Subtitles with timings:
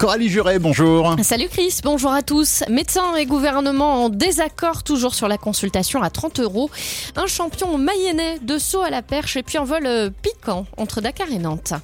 [0.00, 1.14] Coralie Juret, bonjour.
[1.22, 2.64] Salut Chris, bonjour à tous.
[2.70, 6.70] Médecins et gouvernement en désaccord toujours sur la consultation à 30 euros.
[7.16, 11.02] Un champion mayennais de saut à la perche et puis un vol euh, piquant entre
[11.02, 11.74] Dakar et Nantes.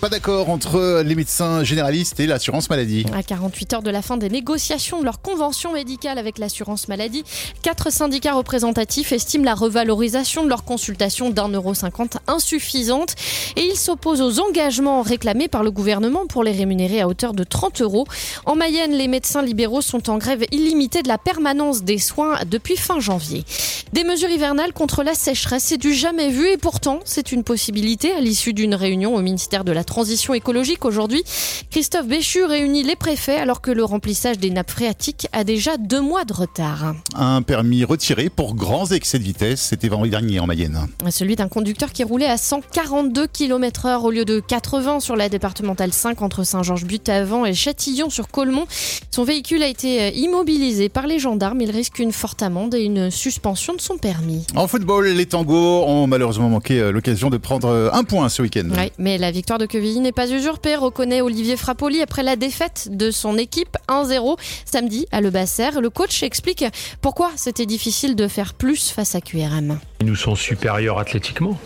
[0.00, 3.04] Pas d'accord entre les médecins généralistes et l'assurance maladie.
[3.14, 7.22] À 48 heures de la fin des négociations de leur convention médicale avec l'assurance maladie,
[7.60, 13.14] quatre syndicats représentatifs estiment la revalorisation de leur consultation d'un euro cinquante insuffisante
[13.56, 17.44] et ils s'opposent aux engagements réclamés par le gouvernement pour les rémunérer à hauteur de
[17.44, 18.06] 30 euros.
[18.46, 22.78] En Mayenne, les médecins libéraux sont en grève illimitée de la permanence des soins depuis
[22.78, 23.44] fin janvier.
[23.92, 28.12] Des mesures hivernales contre la sécheresse, c'est du jamais vu et pourtant c'est une possibilité
[28.12, 31.24] à l'issue d'une réunion au ministère de la transition écologique aujourd'hui.
[31.70, 36.00] Christophe Béchu réunit les préfets alors que le remplissage des nappes phréatiques a déjà deux
[36.00, 36.94] mois de retard.
[37.14, 40.86] Un permis retiré pour grands excès de vitesse, c'était vendredi dernier en Mayenne.
[41.10, 45.28] Celui d'un conducteur qui roulait à 142 km heure au lieu de 80 sur la
[45.28, 48.66] départementale 5 entre Saint-Georges-But-Avant et Châtillon-sur-Colmont.
[49.10, 51.60] Son véhicule a été immobilisé par les gendarmes.
[51.60, 54.46] Il risque une forte amende et une suspension de son permis.
[54.54, 58.42] En football, les tangos ont malheureusement manqué euh, l'occasion de prendre euh, un point ce
[58.42, 58.68] week-end.
[58.70, 63.10] Oui, mais la victoire de N'est pas usurpée, reconnaît Olivier Frappoli après la défaite de
[63.10, 65.70] son équipe 1-0 samedi à Le Basser.
[65.80, 66.66] Le coach explique
[67.00, 69.78] pourquoi c'était difficile de faire plus face à QRM.
[70.00, 71.58] Ils nous sont supérieurs athlétiquement.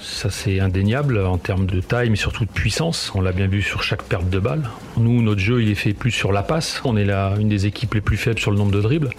[0.00, 3.12] Ça c'est indéniable en termes de taille mais surtout de puissance.
[3.14, 4.70] On l'a bien vu sur chaque perte de balle.
[4.96, 6.80] Nous, notre jeu il est fait plus sur la passe.
[6.84, 9.10] On est là une des équipes les plus faibles sur le nombre de dribbles.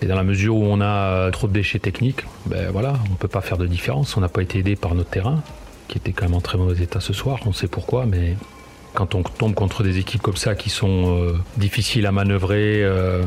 [0.00, 3.26] Et dans la mesure où on a trop de déchets techniques, ben on ne peut
[3.26, 4.16] pas faire de différence.
[4.16, 5.42] On n'a pas été aidé par notre terrain,
[5.88, 7.40] qui était quand même en très mauvais état ce soir.
[7.46, 8.36] On sait pourquoi, mais
[8.94, 13.22] quand on tombe contre des équipes comme ça qui sont euh, difficiles à manœuvrer, euh,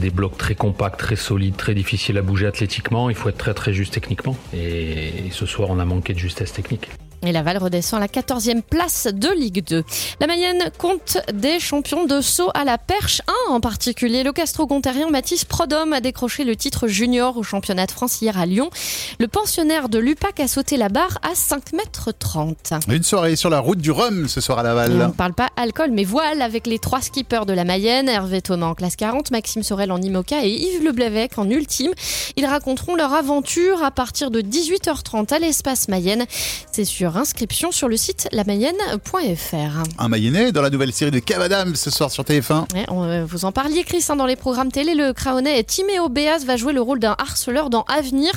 [0.00, 3.54] des blocs très compacts, très solides, très difficiles à bouger athlétiquement, il faut être très
[3.54, 4.36] très juste techniquement.
[4.52, 6.88] Et, et ce soir, on a manqué de justesse technique.
[7.26, 9.84] Et Laval redescend à la 14e place de Ligue 2.
[10.20, 13.22] La Mayenne compte des champions de saut à la perche.
[13.26, 17.90] Un en particulier, le castro-gontérien Mathis Prodhomme a décroché le titre junior au championnat de
[17.90, 18.70] France hier à Lyon.
[19.18, 22.74] Le pensionnaire de l'UPAC a sauté la barre à 5 mètres 30.
[22.88, 24.92] Une soirée sur la route du Rhum ce soir à Laval.
[24.92, 28.42] On ne parle pas alcool mais voile avec les trois skippers de la Mayenne, Hervé
[28.42, 31.92] Thomas en classe 40, Maxime Sorel en IMOCA et Yves Leblévec en ultime.
[32.36, 36.26] Ils raconteront leur aventure à partir de 18h30 à l'espace Mayenne.
[36.70, 39.56] C'est sûr inscription sur le site lamayenne.fr.
[39.98, 42.72] Un Mayennais dans la nouvelle série de Cavadam ce soir sur TF1.
[42.74, 44.94] Ouais, on, euh, vous en parliez, Chris, hein, dans les programmes télé.
[44.94, 48.32] Le Craonais Timéo Béaz va jouer le rôle d'un harceleur dans Avenir.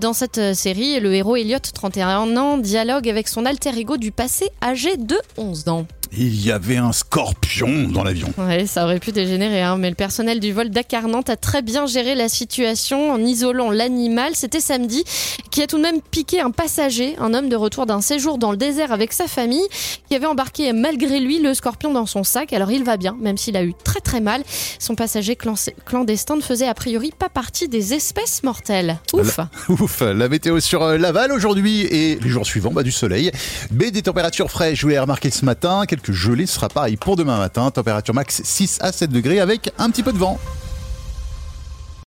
[0.00, 4.12] Dans cette euh, série, le héros Elliot, 31 ans, dialogue avec son alter ego du
[4.12, 5.86] passé, âgé de 11 ans.
[6.14, 8.28] Il y avait un scorpion dans l'avion.
[8.36, 11.86] Ouais, ça aurait pu dégénérer, hein, mais le personnel du vol Dakar a très bien
[11.86, 14.32] géré la situation en isolant l'animal.
[14.34, 15.04] C'était samedi,
[15.50, 18.50] qui a tout de même piqué un passager, un homme de retour d'un séjour dans
[18.50, 19.66] le désert avec sa famille,
[20.06, 22.52] qui avait embarqué malgré lui le scorpion dans son sac.
[22.52, 24.42] Alors il va bien, même s'il a eu très très mal.
[24.78, 25.38] Son passager
[25.86, 28.98] clandestin ne faisait a priori pas partie des espèces mortelles.
[29.14, 29.38] Ouf.
[29.38, 30.00] La, ouf.
[30.02, 33.32] La météo sur euh, Laval aujourd'hui et les jours suivants, bah, du soleil,
[33.70, 34.80] mais des températures fraîches.
[34.80, 35.84] Je vous l'ai remarqué ce matin.
[35.88, 37.70] Quelques gelées ce sera pareil pour demain matin.
[37.70, 40.38] Température max 6 à 7 degrés avec un petit peu de vent.